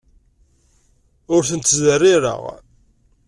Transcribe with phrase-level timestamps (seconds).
[1.33, 2.41] Ur tent-ttderrireɣ.